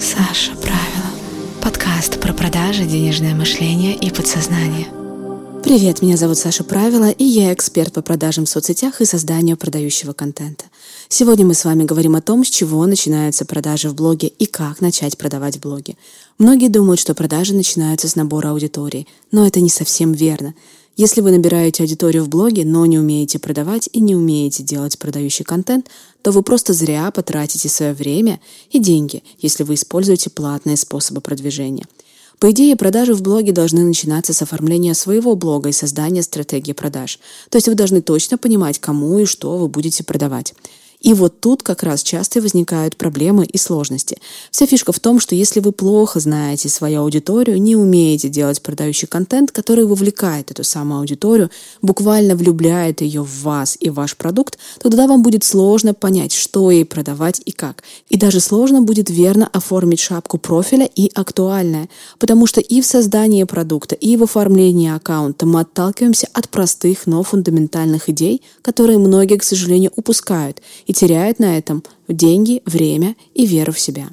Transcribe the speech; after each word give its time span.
Саша 0.00 0.52
Правила. 0.52 1.10
Подкаст 1.60 2.20
про 2.20 2.32
продажи, 2.32 2.84
денежное 2.84 3.34
мышление 3.34 3.96
и 3.96 4.10
подсознание. 4.10 4.86
Привет, 5.64 6.02
меня 6.02 6.16
зовут 6.16 6.38
Саша 6.38 6.62
Правила, 6.62 7.10
и 7.10 7.24
я 7.24 7.52
эксперт 7.52 7.92
по 7.92 8.00
продажам 8.00 8.44
в 8.44 8.48
соцсетях 8.48 9.00
и 9.00 9.04
созданию 9.04 9.56
продающего 9.56 10.12
контента. 10.12 10.66
Сегодня 11.08 11.44
мы 11.44 11.54
с 11.54 11.64
вами 11.64 11.82
говорим 11.82 12.14
о 12.14 12.20
том, 12.20 12.44
с 12.44 12.48
чего 12.48 12.86
начинаются 12.86 13.44
продажи 13.44 13.88
в 13.88 13.96
блоге 13.96 14.28
и 14.28 14.46
как 14.46 14.80
начать 14.80 15.18
продавать 15.18 15.56
в 15.56 15.60
блоге. 15.60 15.96
Многие 16.38 16.68
думают, 16.68 17.00
что 17.00 17.14
продажи 17.14 17.52
начинаются 17.52 18.08
с 18.08 18.14
набора 18.14 18.50
аудитории, 18.50 19.08
но 19.32 19.44
это 19.46 19.60
не 19.60 19.68
совсем 19.68 20.12
верно. 20.12 20.54
Если 20.98 21.20
вы 21.20 21.30
набираете 21.30 21.84
аудиторию 21.84 22.24
в 22.24 22.28
блоге, 22.28 22.64
но 22.64 22.84
не 22.84 22.98
умеете 22.98 23.38
продавать 23.38 23.88
и 23.92 24.00
не 24.00 24.16
умеете 24.16 24.64
делать 24.64 24.98
продающий 24.98 25.44
контент, 25.44 25.86
то 26.22 26.32
вы 26.32 26.42
просто 26.42 26.72
зря 26.72 27.08
потратите 27.12 27.68
свое 27.68 27.92
время 27.92 28.40
и 28.70 28.80
деньги, 28.80 29.22
если 29.38 29.62
вы 29.62 29.74
используете 29.74 30.28
платные 30.28 30.76
способы 30.76 31.20
продвижения. 31.20 31.86
По 32.40 32.50
идее, 32.50 32.74
продажи 32.74 33.14
в 33.14 33.22
блоге 33.22 33.52
должны 33.52 33.84
начинаться 33.84 34.32
с 34.32 34.42
оформления 34.42 34.92
своего 34.94 35.36
блога 35.36 35.68
и 35.68 35.72
создания 35.72 36.24
стратегии 36.24 36.72
продаж. 36.72 37.20
То 37.48 37.58
есть 37.58 37.68
вы 37.68 37.76
должны 37.76 38.02
точно 38.02 38.36
понимать, 38.36 38.80
кому 38.80 39.20
и 39.20 39.24
что 39.24 39.56
вы 39.56 39.68
будете 39.68 40.02
продавать. 40.02 40.52
И 41.00 41.14
вот 41.14 41.40
тут 41.40 41.62
как 41.62 41.82
раз 41.82 42.02
часто 42.02 42.40
возникают 42.40 42.96
проблемы 42.96 43.44
и 43.44 43.56
сложности. 43.56 44.18
Вся 44.50 44.66
фишка 44.66 44.92
в 44.92 44.98
том, 44.98 45.20
что 45.20 45.34
если 45.34 45.60
вы 45.60 45.70
плохо 45.70 46.18
знаете 46.18 46.68
свою 46.68 47.02
аудиторию, 47.02 47.60
не 47.60 47.76
умеете 47.76 48.28
делать 48.28 48.60
продающий 48.62 49.06
контент, 49.06 49.52
который 49.52 49.84
вовлекает 49.84 50.50
эту 50.50 50.64
самую 50.64 51.00
аудиторию, 51.00 51.50
буквально 51.82 52.34
влюбляет 52.34 53.00
ее 53.00 53.22
в 53.22 53.42
вас 53.42 53.76
и 53.78 53.90
ваш 53.90 54.16
продукт, 54.16 54.58
то 54.80 54.90
тогда 54.90 55.06
вам 55.06 55.22
будет 55.22 55.44
сложно 55.44 55.94
понять, 55.94 56.32
что 56.32 56.70
ей 56.70 56.84
продавать 56.84 57.40
и 57.44 57.52
как. 57.52 57.84
И 58.08 58.16
даже 58.16 58.40
сложно 58.40 58.82
будет 58.82 59.08
верно 59.08 59.48
оформить 59.52 60.00
шапку 60.00 60.36
профиля 60.38 60.86
и 60.86 61.10
актуальное, 61.14 61.88
потому 62.18 62.46
что 62.46 62.60
и 62.60 62.80
в 62.80 62.86
создании 62.86 63.44
продукта, 63.44 63.94
и 63.94 64.16
в 64.16 64.24
оформлении 64.24 64.90
аккаунта 64.90 65.46
мы 65.46 65.60
отталкиваемся 65.60 66.28
от 66.32 66.48
простых, 66.48 67.06
но 67.06 67.22
фундаментальных 67.22 68.08
идей, 68.08 68.42
которые 68.62 68.98
многие, 68.98 69.36
к 69.36 69.44
сожалению, 69.44 69.92
упускают 69.94 70.60
и 70.88 70.92
теряют 70.92 71.38
на 71.38 71.56
этом 71.56 71.84
деньги, 72.08 72.62
время 72.64 73.16
и 73.34 73.46
веру 73.46 73.72
в 73.72 73.80
себя. 73.80 74.08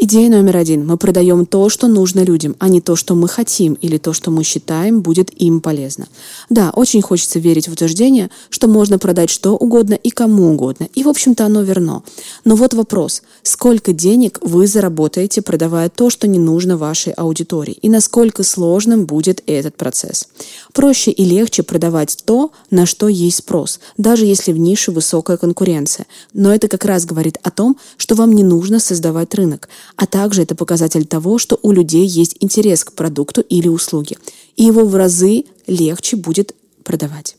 Идея 0.00 0.30
номер 0.30 0.56
один. 0.58 0.86
Мы 0.86 0.96
продаем 0.96 1.44
то, 1.44 1.68
что 1.68 1.88
нужно 1.88 2.20
людям, 2.22 2.54
а 2.60 2.68
не 2.68 2.80
то, 2.80 2.94
что 2.94 3.16
мы 3.16 3.26
хотим 3.26 3.74
или 3.74 3.98
то, 3.98 4.12
что 4.12 4.30
мы 4.30 4.44
считаем 4.44 5.00
будет 5.00 5.30
им 5.40 5.60
полезно. 5.60 6.06
Да, 6.48 6.70
очень 6.70 7.02
хочется 7.02 7.40
верить 7.40 7.68
в 7.68 7.72
утверждение, 7.72 8.30
что 8.48 8.68
можно 8.68 9.00
продать 9.00 9.28
что 9.28 9.56
угодно 9.56 9.94
и 9.94 10.10
кому 10.10 10.52
угодно. 10.52 10.88
И, 10.94 11.02
в 11.02 11.08
общем-то, 11.08 11.44
оно 11.44 11.62
верно. 11.62 12.04
Но 12.44 12.54
вот 12.54 12.74
вопрос. 12.74 13.22
Сколько 13.42 13.92
денег 13.92 14.38
вы 14.40 14.68
заработаете, 14.68 15.42
продавая 15.42 15.88
то, 15.88 16.10
что 16.10 16.28
не 16.28 16.38
нужно 16.38 16.76
вашей 16.76 17.12
аудитории? 17.12 17.76
И 17.82 17.88
насколько 17.88 18.44
сложным 18.44 19.04
будет 19.04 19.42
этот 19.46 19.76
процесс? 19.76 20.28
Проще 20.72 21.10
и 21.10 21.24
легче 21.24 21.64
продавать 21.64 22.18
то, 22.24 22.52
на 22.70 22.86
что 22.86 23.08
есть 23.08 23.38
спрос, 23.38 23.80
даже 23.96 24.26
если 24.26 24.52
в 24.52 24.58
нише 24.58 24.92
высокая 24.92 25.38
конкуренция. 25.38 26.06
Но 26.32 26.54
это 26.54 26.68
как 26.68 26.84
раз 26.84 27.04
говорит 27.04 27.27
о 27.42 27.50
том, 27.50 27.76
что 27.96 28.14
вам 28.14 28.32
не 28.32 28.42
нужно 28.42 28.80
создавать 28.80 29.34
рынок, 29.34 29.68
а 29.96 30.06
также 30.06 30.42
это 30.42 30.54
показатель 30.54 31.06
того, 31.06 31.38
что 31.38 31.58
у 31.62 31.72
людей 31.72 32.06
есть 32.06 32.36
интерес 32.40 32.84
к 32.84 32.92
продукту 32.92 33.40
или 33.40 33.68
услуге, 33.68 34.16
и 34.56 34.64
его 34.64 34.84
в 34.84 34.94
разы 34.94 35.44
легче 35.66 36.16
будет 36.16 36.54
продавать. 36.84 37.37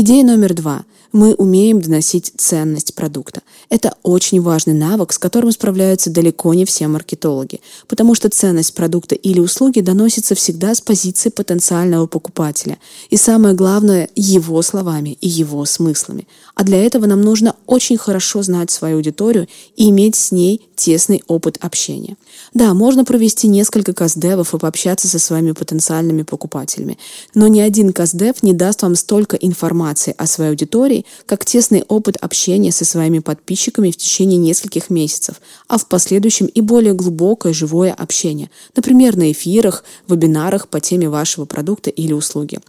Идея 0.00 0.22
номер 0.22 0.54
два– 0.54 0.84
мы 1.12 1.34
умеем 1.34 1.80
доносить 1.80 2.32
ценность 2.36 2.94
продукта. 2.94 3.40
Это 3.70 3.94
очень 4.02 4.42
важный 4.42 4.74
навык, 4.74 5.12
с 5.12 5.18
которым 5.18 5.52
справляются 5.52 6.10
далеко 6.10 6.52
не 6.54 6.64
все 6.64 6.86
маркетологи, 6.86 7.60
потому 7.86 8.14
что 8.14 8.28
ценность 8.28 8.74
продукта 8.74 9.14
или 9.14 9.40
услуги 9.40 9.80
доносится 9.80 10.34
всегда 10.34 10.74
с 10.74 10.80
позиции 10.80 11.30
потенциального 11.30 12.06
покупателя. 12.06 12.78
И 13.10 13.16
самое 13.16 13.54
главное, 13.54 14.08
его 14.14 14.60
словами 14.62 15.16
и 15.20 15.28
его 15.28 15.64
смыслами. 15.64 16.28
А 16.54 16.64
для 16.64 16.84
этого 16.84 17.06
нам 17.06 17.22
нужно 17.22 17.56
очень 17.66 17.96
хорошо 17.96 18.42
знать 18.42 18.70
свою 18.70 18.96
аудиторию 18.96 19.48
и 19.76 19.88
иметь 19.88 20.16
с 20.16 20.30
ней 20.30 20.68
тесный 20.76 21.22
опыт 21.26 21.58
общения. 21.60 22.16
Да, 22.54 22.74
можно 22.74 23.04
провести 23.04 23.48
несколько 23.48 23.92
каздевов 23.92 24.54
и 24.54 24.58
пообщаться 24.58 25.08
со 25.08 25.18
своими 25.18 25.52
потенциальными 25.52 26.22
покупателями, 26.22 26.98
но 27.34 27.48
ни 27.48 27.60
один 27.60 27.92
каздев 27.92 28.42
не 28.42 28.52
даст 28.52 28.82
вам 28.82 28.94
столько 28.94 29.36
информации 29.36 29.87
о 29.90 30.26
своей 30.26 30.50
аудитории, 30.50 31.06
как 31.26 31.44
тесный 31.44 31.84
опыт 31.88 32.16
общения 32.16 32.72
со 32.72 32.84
своими 32.84 33.18
подписчиками 33.18 33.90
в 33.90 33.96
течение 33.96 34.38
нескольких 34.38 34.90
месяцев, 34.90 35.40
а 35.66 35.78
в 35.78 35.86
последующем 35.86 36.46
и 36.46 36.60
более 36.60 36.94
глубокое 36.94 37.52
живое 37.52 37.92
общение, 37.92 38.50
например, 38.76 39.16
на 39.16 39.32
эфирах, 39.32 39.84
вебинарах 40.08 40.68
по 40.68 40.80
теме 40.80 41.08
вашего 41.08 41.44
продукта 41.44 41.90
или 41.90 42.12
услуги. 42.12 42.60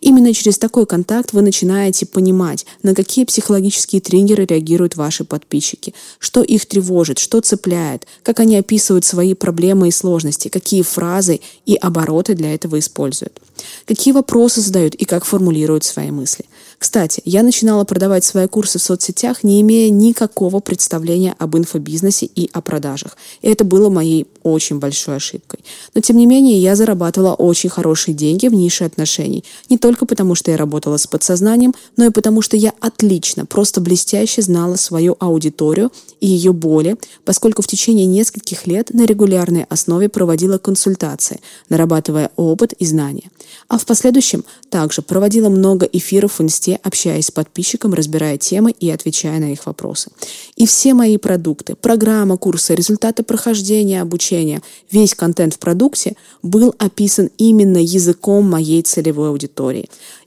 Именно 0.00 0.32
через 0.32 0.58
такой 0.58 0.86
контакт 0.86 1.32
вы 1.32 1.42
начинаете 1.42 2.06
понимать, 2.06 2.66
на 2.82 2.94
какие 2.94 3.24
психологические 3.24 4.00
триггеры 4.00 4.44
реагируют 4.44 4.96
ваши 4.96 5.24
подписчики, 5.24 5.92
что 6.18 6.42
их 6.42 6.66
тревожит, 6.66 7.18
что 7.18 7.40
цепляет, 7.40 8.06
как 8.22 8.38
они 8.40 8.56
описывают 8.56 9.04
свои 9.04 9.34
проблемы 9.34 9.88
и 9.88 9.92
сложности, 9.92 10.48
какие 10.48 10.82
фразы 10.82 11.40
и 11.66 11.74
обороты 11.74 12.34
для 12.34 12.54
этого 12.54 12.78
используют, 12.78 13.40
какие 13.86 14.12
вопросы 14.12 14.60
задают 14.60 14.94
и 14.94 15.04
как 15.04 15.24
формулируют 15.24 15.84
свои 15.84 16.12
мысли. 16.12 16.44
Кстати, 16.78 17.20
я 17.24 17.42
начинала 17.42 17.84
продавать 17.84 18.24
свои 18.24 18.46
курсы 18.46 18.78
в 18.78 18.82
соцсетях, 18.82 19.42
не 19.42 19.60
имея 19.62 19.90
никакого 19.90 20.60
представления 20.60 21.34
об 21.38 21.56
инфобизнесе 21.56 22.26
и 22.26 22.48
о 22.52 22.60
продажах. 22.60 23.16
И 23.42 23.48
это 23.48 23.64
было 23.64 23.90
моей 23.90 24.28
очень 24.44 24.78
большой 24.78 25.16
ошибкой. 25.16 25.60
Но, 25.94 26.00
тем 26.00 26.16
не 26.16 26.26
менее, 26.26 26.60
я 26.60 26.76
зарабатывала 26.76 27.34
очень 27.34 27.68
хорошие 27.68 28.14
деньги 28.14 28.46
в 28.46 28.54
нише 28.54 28.84
отношений. 28.84 29.44
Не 29.68 29.76
только 29.76 29.87
потому, 29.96 30.34
что 30.34 30.50
я 30.50 30.56
работала 30.56 30.96
с 30.96 31.06
подсознанием, 31.06 31.74
но 31.96 32.06
и 32.06 32.10
потому, 32.10 32.42
что 32.42 32.56
я 32.56 32.72
отлично, 32.80 33.46
просто 33.46 33.80
блестяще 33.80 34.42
знала 34.42 34.76
свою 34.76 35.16
аудиторию 35.18 35.90
и 36.20 36.26
ее 36.26 36.52
боли, 36.52 36.96
поскольку 37.24 37.62
в 37.62 37.66
течение 37.66 38.06
нескольких 38.06 38.66
лет 38.66 38.92
на 38.92 39.06
регулярной 39.06 39.64
основе 39.68 40.08
проводила 40.08 40.58
консультации, 40.58 41.40
нарабатывая 41.68 42.30
опыт 42.36 42.72
и 42.74 42.86
знания. 42.86 43.30
А 43.68 43.78
в 43.78 43.86
последующем 43.86 44.44
также 44.70 45.02
проводила 45.02 45.48
много 45.48 45.86
эфиров 45.86 46.38
в 46.38 46.42
инсте, 46.42 46.80
общаясь 46.82 47.26
с 47.26 47.30
подписчиком, 47.30 47.94
разбирая 47.94 48.38
темы 48.38 48.72
и 48.72 48.90
отвечая 48.90 49.38
на 49.38 49.52
их 49.52 49.66
вопросы. 49.66 50.10
И 50.56 50.66
все 50.66 50.94
мои 50.94 51.16
продукты, 51.18 51.74
программа, 51.74 52.36
курсы, 52.36 52.74
результаты 52.74 53.22
прохождения, 53.22 54.02
обучения, 54.02 54.62
весь 54.90 55.14
контент 55.14 55.54
в 55.54 55.58
продукте 55.58 56.16
был 56.42 56.74
описан 56.78 57.30
именно 57.38 57.78
языком 57.78 58.48
моей 58.50 58.82
целевой 58.82 59.28
аудитории. 59.28 59.77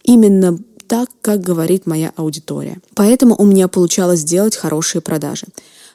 Именно 0.03 0.59
так, 0.87 1.09
как 1.21 1.39
говорит 1.39 1.85
моя 1.85 2.11
аудитория. 2.17 2.79
Поэтому 2.95 3.33
у 3.37 3.45
меня 3.45 3.69
получалось 3.69 4.25
делать 4.25 4.57
хорошие 4.57 5.01
продажи. 5.01 5.47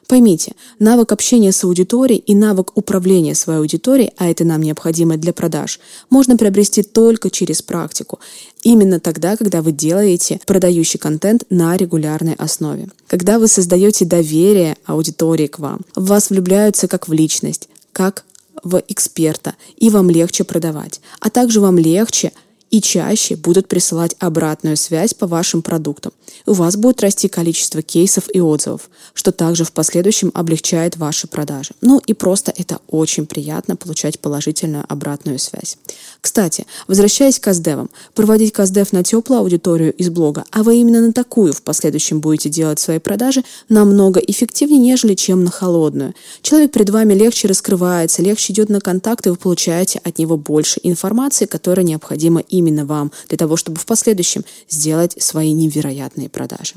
Поймите, 0.07 0.53
навык 0.79 1.11
общения 1.11 1.51
с 1.51 1.63
аудиторией 1.65 2.19
и 2.19 2.33
навык 2.33 2.71
управления 2.75 3.35
своей 3.35 3.59
аудиторией, 3.59 4.13
а 4.17 4.27
это 4.27 4.45
нам 4.45 4.61
необходимо 4.61 5.17
для 5.17 5.33
продаж, 5.33 5.79
можно 6.09 6.37
приобрести 6.37 6.81
только 6.81 7.29
через 7.29 7.61
практику. 7.61 8.19
Именно 8.63 8.99
тогда, 8.99 9.35
когда 9.35 9.61
вы 9.61 9.73
делаете 9.73 10.39
продающий 10.47 10.97
контент 10.97 11.43
на 11.49 11.75
регулярной 11.75 12.33
основе. 12.33 12.87
Когда 13.07 13.37
вы 13.37 13.47
создаете 13.47 14.05
доверие 14.05 14.77
аудитории 14.85 15.47
к 15.47 15.59
вам, 15.59 15.81
в 15.93 16.07
вас 16.07 16.29
влюбляются 16.29 16.87
как 16.87 17.07
в 17.07 17.13
личность, 17.13 17.67
как 17.91 18.23
в 18.63 18.81
эксперта, 18.87 19.53
и 19.75 19.89
вам 19.89 20.09
легче 20.09 20.43
продавать. 20.43 21.01
А 21.19 21.29
также 21.29 21.59
вам 21.59 21.77
легче– 21.77 22.31
и 22.71 22.81
чаще 22.81 23.35
будут 23.35 23.67
присылать 23.67 24.15
обратную 24.19 24.77
связь 24.77 25.13
по 25.13 25.27
вашим 25.27 25.61
продуктам. 25.61 26.11
У 26.45 26.53
вас 26.53 26.75
будет 26.75 27.01
расти 27.01 27.27
количество 27.27 27.81
кейсов 27.81 28.25
и 28.33 28.41
отзывов, 28.41 28.89
что 29.13 29.31
также 29.31 29.63
в 29.63 29.71
последующем 29.71 30.31
облегчает 30.33 30.97
ваши 30.97 31.27
продажи. 31.27 31.71
Ну 31.81 32.01
и 32.05 32.13
просто 32.13 32.53
это 32.55 32.79
очень 32.87 33.25
приятно 33.25 33.75
получать 33.75 34.19
положительную 34.19 34.85
обратную 34.87 35.39
связь. 35.39 35.77
Кстати, 36.21 36.65
возвращаясь 36.87 37.39
к 37.39 37.43
каздевам, 37.43 37.89
проводить 38.13 38.53
каздев 38.53 38.91
на 38.93 39.03
теплую 39.03 39.39
аудиторию 39.39 39.93
из 39.93 40.09
блога, 40.09 40.43
а 40.51 40.63
вы 40.63 40.77
именно 40.77 41.01
на 41.01 41.13
такую 41.13 41.53
в 41.53 41.61
последующем 41.61 42.19
будете 42.19 42.49
делать 42.49 42.79
свои 42.79 42.99
продажи, 42.99 43.43
намного 43.69 44.19
эффективнее, 44.19 44.79
нежели 44.79 45.15
чем 45.15 45.43
на 45.43 45.51
холодную. 45.51 46.13
Человек 46.41 46.71
перед 46.71 46.89
вами 46.89 47.13
легче 47.13 47.47
раскрывается, 47.47 48.21
легче 48.21 48.53
идет 48.53 48.69
на 48.69 48.81
контакт, 48.81 49.25
и 49.27 49.29
вы 49.29 49.35
получаете 49.35 49.99
от 50.03 50.17
него 50.17 50.37
больше 50.37 50.79
информации, 50.83 51.45
которая 51.45 51.85
необходима 51.85 52.41
именно 52.57 52.85
вам, 52.85 53.11
для 53.29 53.37
того, 53.37 53.57
чтобы 53.57 53.79
в 53.79 53.85
последующем 53.85 54.43
сделать 54.69 55.15
свои 55.21 55.53
невероятные 55.53 56.29
продажи. 56.29 56.73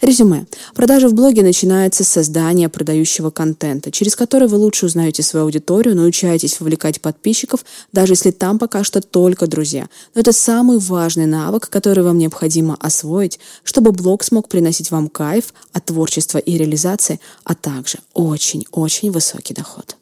Резюме. 0.00 0.46
Продажи 0.74 1.08
в 1.08 1.14
блоге 1.14 1.42
начинаются 1.42 2.04
с 2.04 2.08
создания 2.08 2.68
продающего 2.68 3.30
контента, 3.30 3.90
через 3.90 4.14
который 4.14 4.48
вы 4.48 4.56
лучше 4.56 4.86
узнаете 4.86 5.22
свою 5.22 5.46
аудиторию, 5.46 5.96
научаетесь 5.96 6.60
вовлекать 6.60 7.00
подписчиков, 7.00 7.64
даже 7.92 8.12
если 8.12 8.30
там 8.30 8.58
пока 8.58 8.84
что 8.84 9.00
только 9.00 9.46
друзья. 9.46 9.88
Но 10.14 10.20
это 10.20 10.32
самый 10.32 10.78
важный 10.78 11.26
навык, 11.26 11.68
который 11.68 12.04
вам 12.04 12.18
необходимо 12.18 12.76
освоить, 12.80 13.38
чтобы 13.64 13.92
блог 13.92 14.22
смог 14.22 14.48
приносить 14.48 14.90
вам 14.90 15.08
кайф 15.08 15.54
от 15.72 15.86
творчества 15.86 16.38
и 16.38 16.58
реализации, 16.58 17.20
а 17.44 17.54
также 17.54 17.98
очень-очень 18.14 19.10
высокий 19.10 19.54
доход. 19.54 19.96